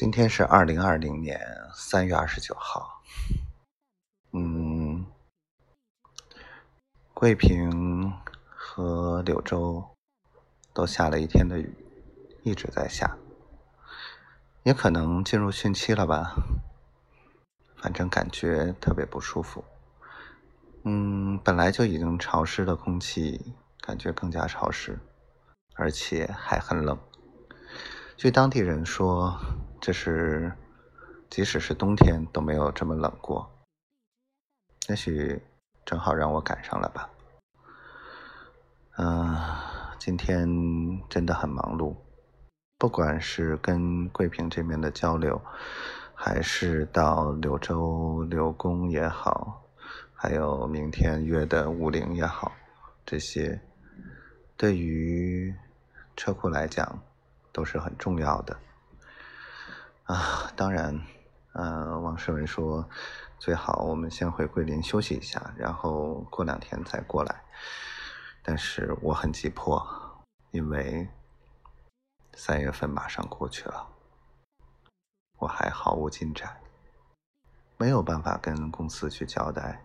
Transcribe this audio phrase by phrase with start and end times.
[0.00, 1.40] 今天是二零二零年
[1.74, 3.02] 三月二十九号。
[4.30, 5.04] 嗯，
[7.12, 8.12] 桂平
[8.46, 9.84] 和柳州
[10.72, 11.74] 都下了一天的雨，
[12.44, 13.18] 一直在下，
[14.62, 16.32] 也可能进入汛期了吧。
[17.78, 19.64] 反正感觉特别不舒服。
[20.84, 24.96] 嗯，本来就已经潮湿的空气，感觉更加潮湿，
[25.74, 26.96] 而且还很冷。
[28.18, 29.38] 据当地人说，
[29.80, 30.52] 这是
[31.30, 33.48] 即使是冬天都没有这么冷过。
[34.88, 35.40] 也许
[35.84, 37.08] 正好让我赶上了吧。
[38.96, 39.38] 嗯，
[40.00, 40.48] 今天
[41.08, 41.94] 真的很忙碌，
[42.76, 45.40] 不管是跟桂平这边的交流，
[46.12, 49.62] 还是到柳州刘工也好，
[50.12, 52.50] 还有明天约的武陵也好，
[53.06, 53.60] 这些
[54.56, 55.54] 对于
[56.16, 57.00] 车库来讲。
[57.58, 58.56] 都是很重要的
[60.04, 60.48] 啊！
[60.54, 60.96] 当然，
[61.54, 62.88] 嗯，王世文说，
[63.36, 67.42] 最好我们先回桂林休息一下，然后过两天再过来。
[68.44, 69.84] 但是我很急迫，
[70.52, 71.08] 因为
[72.34, 73.88] 三月份马上过去了，
[75.38, 76.60] 我还毫无进展，
[77.76, 79.84] 没有办法跟公司去交代，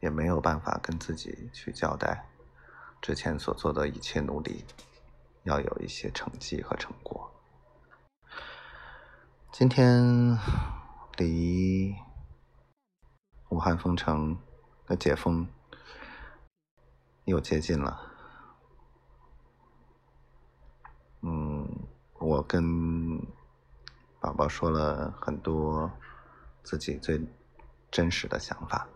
[0.00, 2.26] 也没有办法跟自己去交代
[3.02, 4.64] 之前所做的一切努力。
[5.46, 7.30] 要有一些成绩和成果。
[9.52, 10.36] 今天
[11.16, 11.94] 离
[13.50, 14.36] 武汉封城
[14.86, 15.48] 的解封
[17.24, 18.12] 又接近了。
[21.22, 23.20] 嗯，我跟
[24.20, 25.90] 宝宝说了很多
[26.64, 27.24] 自己最
[27.90, 28.88] 真实的想法。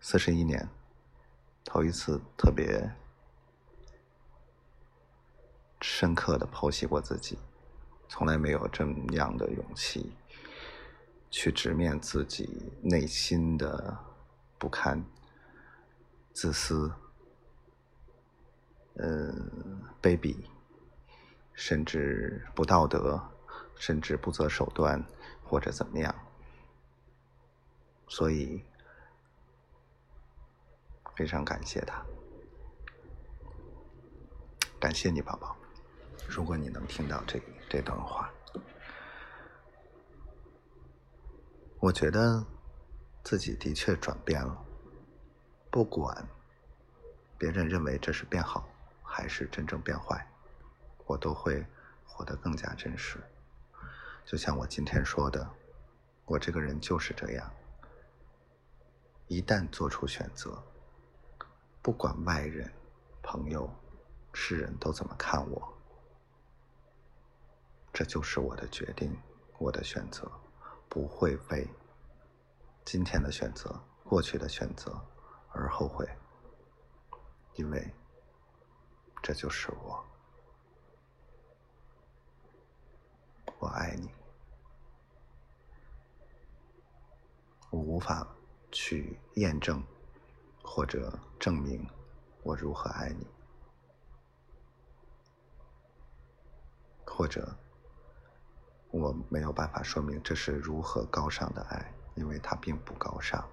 [0.00, 0.66] 四十一年。
[1.64, 2.94] 头一次特别
[5.80, 7.38] 深刻的剖析过自己，
[8.08, 10.12] 从来没有这样的勇气
[11.30, 13.96] 去直面自己内心的
[14.58, 15.02] 不堪、
[16.32, 16.92] 自私、
[18.96, 20.36] 嗯卑鄙，
[21.54, 23.20] 甚至不道德，
[23.76, 25.02] 甚至不择手段
[25.42, 26.14] 或者怎么样，
[28.08, 28.62] 所以。
[31.14, 32.04] 非常感谢他，
[34.80, 35.56] 感谢你，宝宝。
[36.28, 38.32] 如果你能听到这这段话，
[41.78, 42.44] 我觉得
[43.22, 44.64] 自己的确转变了。
[45.70, 46.26] 不管
[47.38, 48.68] 别人认为这是变好，
[49.02, 50.26] 还是真正变坏，
[51.06, 51.64] 我都会
[52.06, 53.18] 活得更加真实。
[54.24, 55.48] 就像我今天说的，
[56.24, 57.52] 我这个人就是这样，
[59.28, 60.62] 一旦做出选择。
[61.82, 62.72] 不管外人、
[63.22, 63.68] 朋友、
[64.32, 65.76] 世人都怎么看我，
[67.92, 69.20] 这就是我的决定，
[69.58, 70.30] 我的选择，
[70.88, 71.68] 不会为
[72.84, 75.04] 今天的选择、过去的选择
[75.50, 76.08] 而后悔，
[77.54, 77.92] 因为
[79.20, 80.04] 这就是我。
[83.58, 84.08] 我爱你，
[87.70, 88.26] 我无法
[88.70, 89.84] 去验证。
[90.74, 91.86] 或者证明
[92.42, 93.26] 我如何爱你，
[97.04, 97.54] 或者
[98.90, 103.46] 我没有办法说明这是如何高尚的爱，因为它并不高尚，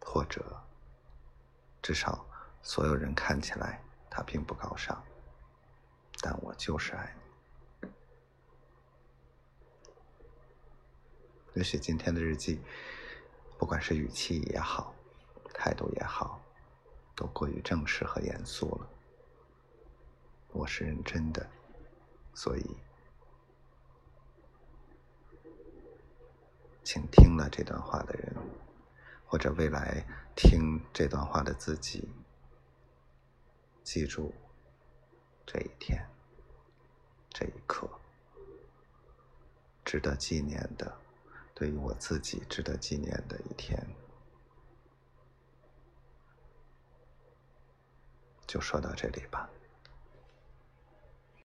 [0.00, 0.60] 或者
[1.80, 2.26] 至少
[2.62, 5.00] 所有人看起来它并不高尚，
[6.20, 7.16] 但我就是爱
[7.80, 7.90] 你。
[11.54, 12.60] 也许今天的日记。
[13.66, 14.94] 不管是语气也好，
[15.52, 16.40] 态度也好，
[17.16, 18.88] 都过于正式和严肃了。
[20.52, 21.44] 我是认真的，
[22.32, 22.76] 所以，
[26.84, 28.36] 请听了这段话的人，
[29.26, 30.06] 或者未来
[30.36, 32.08] 听这段话的自己，
[33.82, 34.32] 记住
[35.44, 36.08] 这一天，
[37.30, 37.90] 这一刻，
[39.84, 41.00] 值得纪念的。
[41.58, 43.82] 对于我自己值得纪念的一天，
[48.46, 49.48] 就说到这里吧。